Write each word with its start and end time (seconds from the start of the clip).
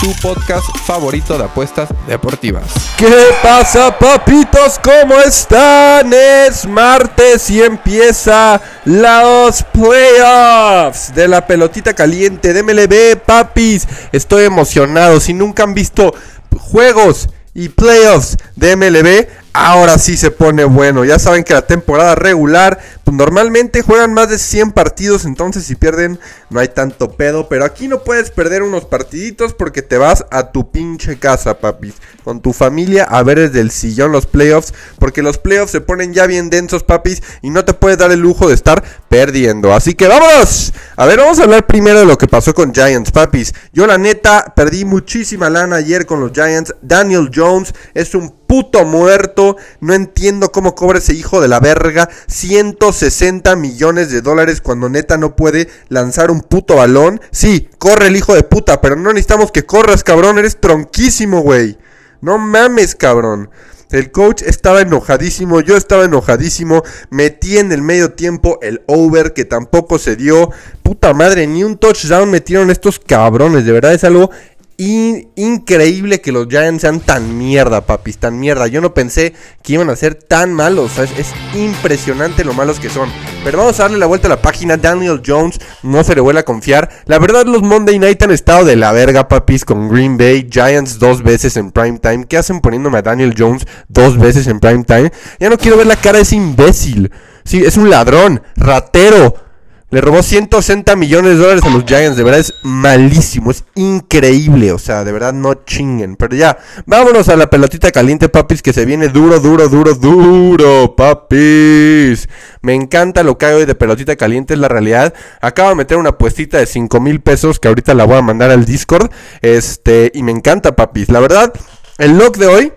tu 0.00 0.12
podcast 0.20 0.66
favorito 0.84 1.38
de 1.38 1.44
apuestas 1.44 1.88
deportivas. 2.06 2.64
¿Qué 2.96 3.28
pasa, 3.42 3.98
papitos? 3.98 4.78
¿Cómo 4.82 5.14
están? 5.20 6.12
Es 6.12 6.66
martes 6.66 7.48
y 7.50 7.62
empieza 7.62 8.60
los 8.84 9.62
playoffs 9.62 11.14
de 11.14 11.28
la 11.28 11.46
pelotita 11.46 11.94
caliente 11.94 12.52
de 12.52 12.62
MLB, 12.62 13.18
papis. 13.24 13.86
Estoy 14.12 14.44
emocionado. 14.44 15.20
Si 15.20 15.32
nunca 15.32 15.62
han 15.62 15.74
visto 15.74 16.14
juegos 16.58 17.28
y 17.54 17.68
playoffs 17.70 18.36
de 18.54 18.76
MLB, 18.76 19.45
ahora 19.56 19.98
sí 19.98 20.16
se 20.16 20.30
pone 20.30 20.64
bueno. 20.64 21.04
Ya 21.04 21.18
saben 21.18 21.44
que 21.44 21.54
la 21.54 21.66
temporada 21.66 22.14
regular, 22.14 22.78
pues 23.04 23.16
normalmente 23.16 23.82
juegan 23.82 24.12
más 24.12 24.28
de 24.28 24.38
100 24.38 24.72
partidos, 24.72 25.24
entonces 25.24 25.64
si 25.64 25.74
pierden 25.74 26.18
no 26.50 26.60
hay 26.60 26.68
tanto 26.68 27.12
pedo. 27.12 27.48
Pero 27.48 27.64
aquí 27.64 27.88
no 27.88 28.02
puedes 28.02 28.30
perder 28.30 28.62
unos 28.62 28.84
partiditos 28.84 29.54
porque 29.54 29.82
te 29.82 29.98
vas 29.98 30.24
a 30.30 30.52
tu 30.52 30.70
pinche 30.70 31.18
casa, 31.18 31.58
papis. 31.58 31.94
Con 32.24 32.40
tu 32.40 32.52
familia 32.52 33.04
a 33.04 33.22
ver 33.22 33.38
desde 33.38 33.60
el 33.60 33.70
sillón 33.70 34.12
los 34.12 34.26
playoffs, 34.26 34.74
porque 34.98 35.22
los 35.22 35.38
playoffs 35.38 35.72
se 35.72 35.80
ponen 35.80 36.12
ya 36.12 36.26
bien 36.26 36.50
densos, 36.50 36.82
papis, 36.82 37.22
y 37.40 37.50
no 37.50 37.64
te 37.64 37.72
puedes 37.72 37.98
dar 37.98 38.10
el 38.10 38.20
lujo 38.20 38.48
de 38.48 38.54
estar 38.54 38.82
perdiendo. 39.08 39.72
Así 39.72 39.94
que 39.94 40.08
vámonos. 40.08 40.72
A 40.96 41.06
ver, 41.06 41.18
vamos 41.18 41.38
a 41.38 41.44
hablar 41.44 41.66
primero 41.66 42.00
de 42.00 42.06
lo 42.06 42.18
que 42.18 42.26
pasó 42.26 42.52
con 42.52 42.74
Giants, 42.74 43.12
papis. 43.12 43.54
Yo 43.72 43.86
la 43.86 43.96
neta 43.96 44.52
perdí 44.56 44.84
muchísima 44.84 45.48
lana 45.48 45.76
ayer 45.76 46.04
con 46.06 46.20
los 46.20 46.32
Giants. 46.32 46.74
Daniel 46.82 47.30
Jones 47.32 47.72
es 47.94 48.14
un 48.14 48.30
puto 48.46 48.84
muerto. 48.84 49.45
No 49.80 49.94
entiendo 49.94 50.50
cómo 50.50 50.74
cobra 50.74 50.98
ese 50.98 51.14
hijo 51.14 51.40
de 51.40 51.48
la 51.48 51.60
verga 51.60 52.08
160 52.26 53.54
millones 53.54 54.10
de 54.10 54.22
dólares 54.22 54.60
cuando 54.60 54.88
neta 54.88 55.16
no 55.18 55.36
puede 55.36 55.68
lanzar 55.88 56.30
un 56.30 56.40
puto 56.40 56.76
balón. 56.76 57.20
Sí, 57.30 57.68
corre 57.78 58.08
el 58.08 58.16
hijo 58.16 58.34
de 58.34 58.42
puta, 58.42 58.80
pero 58.80 58.96
no 58.96 59.12
necesitamos 59.12 59.52
que 59.52 59.64
corras, 59.66 60.02
cabrón. 60.02 60.38
Eres 60.38 60.60
tronquísimo, 60.60 61.42
güey. 61.42 61.78
No 62.20 62.38
mames, 62.38 62.94
cabrón. 62.94 63.50
El 63.90 64.10
coach 64.10 64.42
estaba 64.42 64.80
enojadísimo, 64.80 65.60
yo 65.60 65.76
estaba 65.76 66.04
enojadísimo. 66.04 66.82
Metí 67.10 67.58
en 67.58 67.70
el 67.70 67.82
medio 67.82 68.12
tiempo 68.12 68.58
el 68.60 68.82
over 68.86 69.32
que 69.32 69.44
tampoco 69.44 70.00
se 70.00 70.16
dio. 70.16 70.50
Puta 70.82 71.14
madre, 71.14 71.46
ni 71.46 71.62
un 71.62 71.78
touchdown 71.78 72.28
metieron 72.28 72.70
estos 72.70 72.98
cabrones. 72.98 73.64
De 73.64 73.70
verdad 73.70 73.94
es 73.94 74.02
algo 74.02 74.30
increíble 74.78 76.20
que 76.20 76.32
los 76.32 76.48
Giants 76.48 76.82
sean 76.82 77.00
tan 77.00 77.38
mierda, 77.38 77.86
papis, 77.86 78.18
tan 78.18 78.38
mierda. 78.38 78.66
Yo 78.66 78.80
no 78.80 78.92
pensé 78.94 79.34
que 79.62 79.74
iban 79.74 79.88
a 79.88 79.96
ser 79.96 80.14
tan 80.14 80.52
malos. 80.52 80.98
Es, 80.98 81.10
es, 81.18 81.32
impresionante 81.54 82.44
lo 82.44 82.52
malos 82.52 82.78
que 82.78 82.90
son. 82.90 83.08
Pero 83.44 83.58
vamos 83.58 83.80
a 83.80 83.84
darle 83.84 83.98
la 83.98 84.06
vuelta 84.06 84.28
a 84.28 84.30
la 84.30 84.42
página. 84.42 84.76
Daniel 84.76 85.22
Jones 85.24 85.58
no 85.82 86.04
se 86.04 86.14
le 86.14 86.20
vuelve 86.20 86.40
a 86.40 86.44
confiar. 86.44 86.90
La 87.06 87.18
verdad, 87.18 87.46
los 87.46 87.62
Monday 87.62 87.98
Night 87.98 88.22
han 88.22 88.30
estado 88.30 88.64
de 88.64 88.76
la 88.76 88.92
verga, 88.92 89.28
papis, 89.28 89.64
con 89.64 89.88
Green 89.88 90.18
Bay. 90.18 90.48
Giants 90.50 90.98
dos 90.98 91.22
veces 91.22 91.56
en 91.56 91.70
prime 91.70 91.98
time. 91.98 92.26
¿Qué 92.26 92.36
hacen 92.36 92.60
poniéndome 92.60 92.98
a 92.98 93.02
Daniel 93.02 93.34
Jones 93.36 93.66
dos 93.88 94.18
veces 94.18 94.46
en 94.46 94.60
prime 94.60 94.84
time? 94.84 95.10
Ya 95.40 95.48
no 95.48 95.56
quiero 95.56 95.78
ver 95.78 95.86
la 95.86 95.96
cara 95.96 96.18
de 96.18 96.24
ese 96.24 96.36
imbécil. 96.36 97.10
Sí, 97.44 97.64
es 97.64 97.76
un 97.76 97.88
ladrón, 97.88 98.42
ratero. 98.56 99.45
Le 99.88 100.00
robó 100.00 100.20
160 100.20 100.96
millones 100.96 101.32
de 101.32 101.38
dólares 101.38 101.62
a 101.62 101.70
los 101.70 101.84
Giants. 101.84 102.16
De 102.16 102.24
verdad 102.24 102.40
es 102.40 102.54
malísimo. 102.64 103.52
Es 103.52 103.62
increíble. 103.76 104.72
O 104.72 104.78
sea, 104.80 105.04
de 105.04 105.12
verdad 105.12 105.32
no 105.32 105.54
chinguen. 105.54 106.16
Pero 106.16 106.34
ya, 106.34 106.58
vámonos 106.86 107.28
a 107.28 107.36
la 107.36 107.48
pelotita 107.48 107.92
caliente, 107.92 108.28
papis. 108.28 108.62
Que 108.62 108.72
se 108.72 108.84
viene 108.84 109.08
duro, 109.08 109.38
duro, 109.38 109.68
duro, 109.68 109.94
duro, 109.94 110.96
papis. 110.96 112.28
Me 112.62 112.74
encanta 112.74 113.22
lo 113.22 113.38
que 113.38 113.46
hay 113.46 113.54
hoy 113.54 113.64
de 113.64 113.76
pelotita 113.76 114.16
caliente. 114.16 114.54
Es 114.54 114.60
la 114.60 114.68
realidad. 114.68 115.14
Acabo 115.40 115.68
de 115.68 115.76
meter 115.76 115.98
una 115.98 116.18
puestita 116.18 116.58
de 116.58 116.66
5 116.66 116.98
mil 117.00 117.20
pesos. 117.20 117.60
Que 117.60 117.68
ahorita 117.68 117.94
la 117.94 118.04
voy 118.04 118.16
a 118.16 118.22
mandar 118.22 118.50
al 118.50 118.64
Discord. 118.64 119.12
Este, 119.40 120.10
y 120.12 120.24
me 120.24 120.32
encanta, 120.32 120.74
papis. 120.74 121.10
La 121.10 121.20
verdad, 121.20 121.52
el 121.98 122.18
log 122.18 122.36
de 122.38 122.46
hoy 122.48 122.72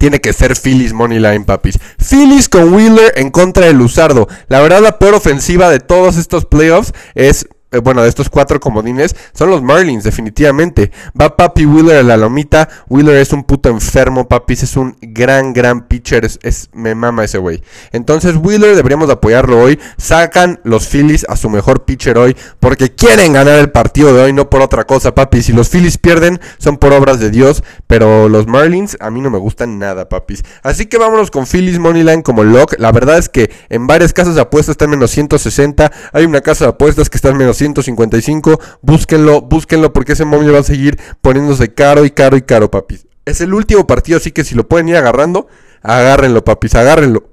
tiene 0.00 0.22
que 0.22 0.32
ser 0.32 0.56
Phillies 0.56 0.94
Moneyline, 0.94 1.44
papis. 1.44 1.78
Phillies 1.98 2.48
con 2.48 2.72
Wheeler 2.72 3.12
en 3.16 3.30
contra 3.30 3.66
de 3.66 3.74
Luzardo. 3.74 4.28
La 4.48 4.60
verdad, 4.60 4.80
la 4.80 4.98
peor 4.98 5.12
ofensiva 5.14 5.68
de 5.68 5.78
todos 5.78 6.16
estos 6.16 6.46
playoffs 6.46 6.94
es 7.14 7.46
eh, 7.72 7.78
bueno, 7.78 8.02
de 8.02 8.08
estos 8.08 8.28
cuatro 8.28 8.58
comodines, 8.58 9.14
son 9.32 9.50
los 9.50 9.62
Marlins, 9.62 10.02
definitivamente. 10.02 10.90
Va 11.18 11.36
Papi 11.36 11.66
Wheeler 11.66 11.98
a 11.98 12.02
la 12.02 12.16
lomita. 12.16 12.68
Wheeler 12.88 13.16
es 13.16 13.32
un 13.32 13.44
puto 13.44 13.68
enfermo, 13.68 14.26
papi. 14.26 14.54
Es 14.54 14.76
un 14.76 14.96
gran, 15.00 15.52
gran 15.52 15.86
pitcher. 15.86 16.28
Es, 16.42 16.68
me 16.72 16.94
mama 16.94 17.24
ese 17.24 17.38
güey. 17.38 17.62
Entonces, 17.92 18.34
Wheeler 18.36 18.74
deberíamos 18.74 19.08
apoyarlo 19.08 19.60
hoy. 19.60 19.78
Sacan 19.98 20.60
los 20.64 20.88
Phillies 20.88 21.24
a 21.28 21.36
su 21.36 21.48
mejor 21.48 21.84
pitcher 21.84 22.18
hoy. 22.18 22.36
Porque 22.58 22.92
quieren 22.92 23.32
ganar 23.32 23.58
el 23.58 23.70
partido 23.70 24.12
de 24.14 24.22
hoy, 24.22 24.32
no 24.32 24.50
por 24.50 24.62
otra 24.62 24.84
cosa, 24.84 25.14
papi. 25.14 25.42
Si 25.42 25.52
los 25.52 25.68
Phillies 25.68 25.98
pierden, 25.98 26.40
son 26.58 26.76
por 26.76 26.92
obras 26.92 27.20
de 27.20 27.30
Dios. 27.30 27.62
Pero 27.86 28.28
los 28.28 28.48
Marlins 28.48 28.96
a 29.00 29.10
mí 29.10 29.20
no 29.20 29.30
me 29.30 29.38
gustan 29.38 29.78
nada, 29.78 30.08
papis. 30.08 30.42
Así 30.64 30.86
que 30.86 30.98
vámonos 30.98 31.30
con 31.30 31.46
Phillies 31.46 31.78
Moneyline 31.78 32.22
como 32.22 32.42
lock. 32.42 32.74
La 32.78 32.90
verdad 32.90 33.18
es 33.18 33.28
que 33.28 33.50
en 33.68 33.86
varias 33.86 34.12
casas 34.12 34.34
de 34.34 34.40
apuestas 34.40 34.72
están 34.72 34.90
menos 34.90 35.12
160. 35.12 35.92
Hay 36.12 36.24
una 36.24 36.40
casa 36.40 36.64
de 36.64 36.70
apuestas 36.70 37.08
que 37.08 37.16
está 37.16 37.28
en 37.28 37.36
menos 37.36 37.59
155. 37.60 38.60
Búsquenlo, 38.82 39.42
búsquenlo 39.42 39.92
porque 39.92 40.12
ese 40.12 40.24
momio 40.24 40.52
va 40.52 40.60
a 40.60 40.64
seguir 40.64 40.98
poniéndose 41.20 41.72
caro 41.72 42.04
y 42.04 42.10
caro 42.10 42.36
y 42.36 42.42
caro, 42.42 42.70
papis. 42.70 43.06
Es 43.24 43.40
el 43.40 43.54
último 43.54 43.86
partido, 43.86 44.16
así 44.18 44.32
que 44.32 44.44
si 44.44 44.54
lo 44.54 44.66
pueden 44.66 44.88
ir 44.88 44.96
agarrando, 44.96 45.46
agárrenlo, 45.82 46.42
papis, 46.44 46.74
agárrenlo. 46.74 47.30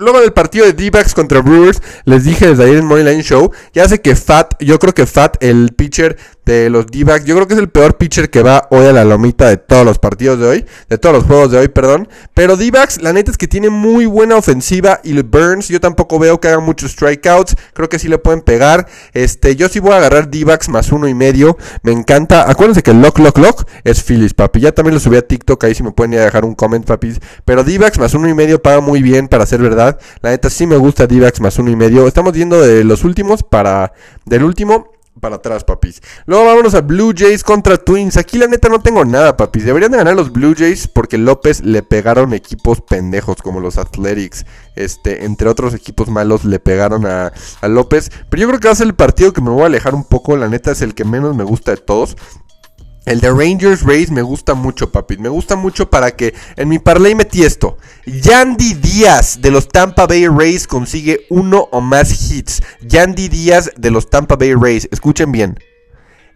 Luego 0.00 0.20
del 0.20 0.32
partido 0.32 0.64
de 0.64 0.74
D-backs 0.74 1.12
contra 1.12 1.40
Brewers, 1.40 1.82
les 2.04 2.22
dije 2.22 2.46
desde 2.46 2.64
ayer 2.64 2.76
en 2.76 2.84
Moneyline 2.84 3.22
Show, 3.22 3.50
ya 3.72 3.88
sé 3.88 4.00
que 4.00 4.14
Fat, 4.14 4.54
yo 4.60 4.78
creo 4.78 4.94
que 4.94 5.06
Fat, 5.06 5.42
el 5.42 5.70
pitcher 5.74 6.16
de 6.48 6.70
los 6.70 6.86
D-backs, 6.86 7.26
yo 7.26 7.34
creo 7.34 7.46
que 7.46 7.54
es 7.54 7.60
el 7.60 7.68
peor 7.68 7.98
pitcher 7.98 8.30
que 8.30 8.42
va 8.42 8.66
hoy 8.70 8.86
a 8.86 8.92
la 8.92 9.04
lomita 9.04 9.48
de 9.48 9.58
todos 9.58 9.84
los 9.84 9.98
partidos 9.98 10.38
de 10.38 10.46
hoy, 10.46 10.64
de 10.88 10.96
todos 10.96 11.14
los 11.14 11.24
juegos 11.24 11.50
de 11.50 11.58
hoy, 11.58 11.68
perdón. 11.68 12.08
Pero 12.32 12.56
D-backs, 12.56 13.02
la 13.02 13.12
neta 13.12 13.30
es 13.30 13.36
que 13.36 13.46
tiene 13.46 13.68
muy 13.68 14.06
buena 14.06 14.36
ofensiva 14.36 15.00
y 15.04 15.20
Burns, 15.20 15.68
yo 15.68 15.78
tampoco 15.78 16.18
veo 16.18 16.40
que 16.40 16.48
haga 16.48 16.60
muchos 16.60 16.92
strikeouts, 16.92 17.54
creo 17.74 17.88
que 17.90 17.98
sí 17.98 18.08
le 18.08 18.18
pueden 18.18 18.40
pegar. 18.40 18.86
Este, 19.12 19.56
yo 19.56 19.68
sí 19.68 19.78
voy 19.78 19.92
a 19.92 19.96
agarrar 19.98 20.30
D-backs 20.30 20.70
más 20.70 20.90
uno 20.90 21.06
y 21.06 21.14
medio, 21.14 21.58
me 21.82 21.92
encanta. 21.92 22.50
Acuérdense 22.50 22.82
que 22.82 22.94
lock, 22.94 23.18
lock, 23.18 23.36
lock 23.36 23.68
es 23.84 24.02
Phillies, 24.02 24.32
papi. 24.32 24.60
Ya 24.60 24.72
también 24.72 24.94
lo 24.94 25.00
subí 25.00 25.16
a 25.16 25.22
TikTok, 25.22 25.62
ahí 25.64 25.74
si 25.74 25.82
me 25.82 25.92
pueden 25.92 26.14
ir 26.14 26.20
a 26.20 26.24
dejar 26.24 26.46
un 26.46 26.54
comment, 26.54 26.86
papis. 26.86 27.20
Pero 27.44 27.62
D-backs 27.62 27.98
más 27.98 28.14
uno 28.14 28.26
y 28.26 28.34
medio 28.34 28.62
paga 28.62 28.80
muy 28.80 29.02
bien 29.02 29.28
para 29.28 29.44
ser 29.44 29.60
verdad. 29.60 29.98
La 30.22 30.30
neta 30.30 30.48
sí 30.48 30.66
me 30.66 30.78
gusta 30.78 31.06
D-backs 31.06 31.40
más 31.40 31.58
uno 31.58 31.70
y 31.70 31.76
medio. 31.76 32.06
Estamos 32.06 32.32
viendo 32.32 32.62
de 32.62 32.84
los 32.84 33.04
últimos 33.04 33.42
para. 33.42 33.92
Del 34.24 34.44
último 34.44 34.97
para 35.18 35.36
atrás, 35.36 35.64
papis. 35.64 36.00
Luego 36.26 36.44
vámonos 36.44 36.74
a 36.74 36.80
Blue 36.80 37.12
Jays 37.16 37.42
contra 37.42 37.76
Twins. 37.76 38.16
Aquí 38.16 38.38
la 38.38 38.46
neta 38.46 38.68
no 38.68 38.80
tengo 38.80 39.04
nada, 39.04 39.36
papis. 39.36 39.64
Deberían 39.64 39.90
de 39.90 39.98
ganar 39.98 40.14
los 40.14 40.32
Blue 40.32 40.54
Jays 40.56 40.88
porque 40.88 41.18
López 41.18 41.60
le 41.62 41.82
pegaron 41.82 42.34
equipos 42.34 42.80
pendejos 42.80 43.42
como 43.42 43.60
los 43.60 43.78
Athletics. 43.78 44.46
Este, 44.76 45.24
entre 45.24 45.48
otros 45.48 45.74
equipos 45.74 46.08
malos 46.08 46.44
le 46.44 46.60
pegaron 46.60 47.06
a, 47.06 47.32
a 47.60 47.68
López. 47.68 48.10
Pero 48.28 48.40
yo 48.42 48.48
creo 48.48 48.60
que 48.60 48.68
va 48.68 48.72
a 48.72 48.76
ser 48.76 48.86
el 48.86 48.94
partido 48.94 49.32
que 49.32 49.40
me 49.40 49.50
voy 49.50 49.62
a 49.62 49.66
alejar 49.66 49.94
un 49.94 50.04
poco. 50.04 50.36
La 50.36 50.48
neta 50.48 50.70
es 50.72 50.82
el 50.82 50.94
que 50.94 51.04
menos 51.04 51.36
me 51.36 51.44
gusta 51.44 51.72
de 51.72 51.78
todos. 51.78 52.16
El 53.08 53.20
de 53.20 53.30
Rangers 53.30 53.84
Race 53.84 54.12
me 54.12 54.20
gusta 54.20 54.52
mucho, 54.52 54.92
papi. 54.92 55.16
Me 55.16 55.30
gusta 55.30 55.56
mucho 55.56 55.88
para 55.88 56.10
que 56.10 56.34
en 56.56 56.68
mi 56.68 56.78
parlay 56.78 57.14
metí 57.14 57.42
esto. 57.42 57.78
Yandy 58.04 58.74
Díaz 58.74 59.40
de 59.40 59.50
los 59.50 59.66
Tampa 59.66 60.06
Bay 60.06 60.26
Rays 60.28 60.66
consigue 60.66 61.24
uno 61.30 61.68
o 61.72 61.80
más 61.80 62.30
hits. 62.30 62.62
Yandy 62.82 63.28
Díaz 63.28 63.70
de 63.78 63.90
los 63.90 64.10
Tampa 64.10 64.36
Bay 64.36 64.52
Rays. 64.52 64.90
Escuchen 64.92 65.32
bien. 65.32 65.58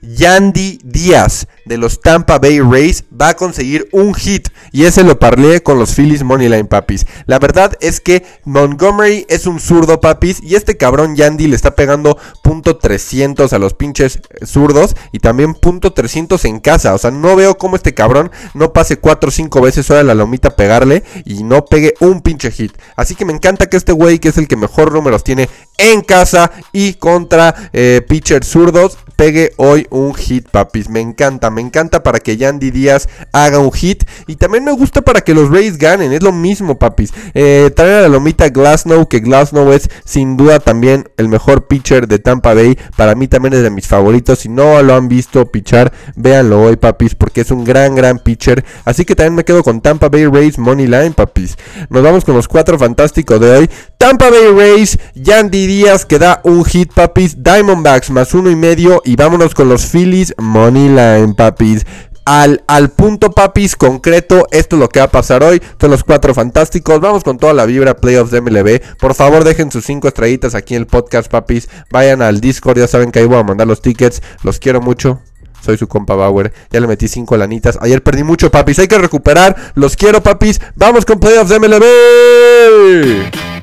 Yandy 0.02 0.80
Díaz 0.82 1.46
de 1.64 1.78
los 1.78 2.00
Tampa 2.00 2.38
Bay 2.38 2.60
Rays 2.60 3.04
va 3.18 3.30
a 3.30 3.36
conseguir 3.36 3.88
un 3.92 4.14
hit 4.14 4.48
y 4.72 4.84
ese 4.84 5.04
lo 5.04 5.18
parlé 5.18 5.62
con 5.62 5.78
los 5.78 5.94
Phillies 5.94 6.24
Moneyline 6.24 6.66
papis. 6.66 7.06
La 7.26 7.38
verdad 7.38 7.76
es 7.80 8.00
que 8.00 8.24
Montgomery 8.44 9.24
es 9.28 9.46
un 9.46 9.60
zurdo 9.60 10.00
papis 10.00 10.42
y 10.42 10.56
este 10.56 10.76
cabrón 10.76 11.14
Yandy 11.14 11.46
le 11.46 11.56
está 11.56 11.76
pegando 11.76 12.18
punto 12.42 12.80
.300 12.80 13.52
a 13.52 13.58
los 13.58 13.74
pinches 13.74 14.20
zurdos 14.44 14.96
y 15.12 15.20
también 15.20 15.54
punto 15.54 15.94
.300 15.94 16.44
en 16.46 16.58
casa. 16.58 16.94
O 16.94 16.98
sea, 16.98 17.12
no 17.12 17.36
veo 17.36 17.56
cómo 17.56 17.76
este 17.76 17.94
cabrón 17.94 18.32
no 18.54 18.72
pase 18.72 18.96
4 18.96 19.28
o 19.28 19.32
5 19.32 19.60
veces 19.60 19.88
hora 19.90 20.02
la 20.02 20.14
lomita 20.14 20.48
a 20.48 20.56
pegarle 20.56 21.04
y 21.24 21.44
no 21.44 21.64
pegue 21.64 21.94
un 22.00 22.22
pinche 22.22 22.50
hit. 22.50 22.72
Así 22.96 23.14
que 23.14 23.24
me 23.24 23.32
encanta 23.32 23.66
que 23.66 23.76
este 23.76 23.92
güey 23.92 24.18
que 24.18 24.28
es 24.30 24.36
el 24.36 24.48
que 24.48 24.56
mejor 24.56 24.92
números 24.92 25.22
tiene 25.22 25.48
en 25.78 26.02
casa 26.02 26.50
y 26.72 26.94
contra 26.94 27.70
eh, 27.72 28.04
pitchers 28.06 28.48
zurdos 28.48 28.98
pegue 29.22 29.52
hoy 29.56 29.86
un 29.90 30.14
hit, 30.14 30.48
papis. 30.48 30.88
Me 30.88 30.98
encanta, 30.98 31.48
me 31.48 31.60
encanta 31.60 32.02
para 32.02 32.18
que 32.18 32.36
Yandy 32.36 32.72
Díaz 32.72 33.08
haga 33.30 33.60
un 33.60 33.70
hit. 33.70 34.02
Y 34.26 34.34
también 34.34 34.64
me 34.64 34.72
gusta 34.72 35.00
para 35.02 35.20
que 35.20 35.32
los 35.32 35.48
Rays 35.48 35.78
ganen. 35.78 36.12
Es 36.12 36.24
lo 36.24 36.32
mismo, 36.32 36.76
papis. 36.76 37.12
Eh, 37.32 37.70
traen 37.76 37.94
a 37.94 38.00
la 38.00 38.08
lomita 38.08 38.48
Glasnow, 38.48 39.06
que 39.06 39.20
Glasnow 39.20 39.70
es 39.70 39.88
sin 40.04 40.36
duda 40.36 40.58
también 40.58 41.08
el 41.18 41.28
mejor 41.28 41.68
pitcher 41.68 42.08
de 42.08 42.18
Tampa 42.18 42.52
Bay. 42.52 42.76
Para 42.96 43.14
mí 43.14 43.28
también 43.28 43.54
es 43.54 43.62
de 43.62 43.70
mis 43.70 43.86
favoritos. 43.86 44.40
Si 44.40 44.48
no 44.48 44.82
lo 44.82 44.96
han 44.96 45.06
visto 45.06 45.46
pichar, 45.52 45.92
véanlo 46.16 46.60
hoy, 46.60 46.74
papis, 46.74 47.14
porque 47.14 47.42
es 47.42 47.52
un 47.52 47.64
gran, 47.64 47.94
gran 47.94 48.18
pitcher. 48.18 48.64
Así 48.84 49.04
que 49.04 49.14
también 49.14 49.36
me 49.36 49.44
quedo 49.44 49.62
con 49.62 49.80
Tampa 49.82 50.08
Bay 50.08 50.26
Rays 50.26 50.58
Money 50.58 50.88
Line, 50.88 51.12
papis. 51.12 51.56
Nos 51.90 52.02
vamos 52.02 52.24
con 52.24 52.34
los 52.34 52.48
cuatro 52.48 52.76
fantásticos 52.76 53.38
de 53.38 53.50
hoy. 53.52 53.70
Tampa 54.02 54.30
Bay 54.30 54.50
Rays, 54.52 54.98
Yandy 55.14 55.68
Díaz 55.68 56.04
que 56.04 56.18
da 56.18 56.40
un 56.42 56.64
hit, 56.64 56.92
papis. 56.92 57.40
Diamondbacks 57.40 58.10
más 58.10 58.34
uno 58.34 58.50
y 58.50 58.56
medio. 58.56 59.00
Y 59.04 59.14
vámonos 59.14 59.54
con 59.54 59.68
los 59.68 59.86
Phillies 59.86 60.34
Money 60.38 60.88
Line, 60.88 61.34
papis. 61.36 61.86
Al, 62.24 62.64
al, 62.66 62.90
punto, 62.90 63.30
papis, 63.30 63.76
concreto. 63.76 64.48
Esto 64.50 64.74
es 64.74 64.80
lo 64.80 64.88
que 64.88 64.98
va 64.98 65.04
a 65.04 65.10
pasar 65.12 65.44
hoy. 65.44 65.62
Son 65.80 65.92
los 65.92 66.02
cuatro 66.02 66.34
fantásticos. 66.34 67.00
Vamos 67.00 67.22
con 67.22 67.38
toda 67.38 67.54
la 67.54 67.64
vibra 67.64 67.96
playoffs 67.96 68.32
de 68.32 68.40
MLB. 68.40 68.80
Por 68.98 69.14
favor, 69.14 69.44
dejen 69.44 69.70
sus 69.70 69.84
cinco 69.84 70.08
estrellitas 70.08 70.56
aquí 70.56 70.74
en 70.74 70.80
el 70.80 70.86
podcast, 70.88 71.30
papis. 71.30 71.68
Vayan 71.92 72.22
al 72.22 72.40
Discord. 72.40 72.78
Ya 72.78 72.88
saben 72.88 73.12
que 73.12 73.20
ahí 73.20 73.26
voy 73.26 73.38
a 73.38 73.44
mandar 73.44 73.68
los 73.68 73.82
tickets. 73.82 74.20
Los 74.42 74.58
quiero 74.58 74.80
mucho. 74.80 75.20
Soy 75.64 75.78
su 75.78 75.86
compa 75.86 76.16
Bauer. 76.16 76.52
Ya 76.72 76.80
le 76.80 76.88
metí 76.88 77.06
cinco 77.06 77.36
lanitas. 77.36 77.78
Ayer 77.80 78.02
perdí 78.02 78.24
mucho, 78.24 78.50
papis. 78.50 78.80
Hay 78.80 78.88
que 78.88 78.98
recuperar. 78.98 79.54
Los 79.76 79.94
quiero, 79.94 80.24
papis. 80.24 80.60
Vamos 80.74 81.04
con 81.04 81.20
playoffs 81.20 81.50
de 81.50 81.60
MLB. 81.60 83.62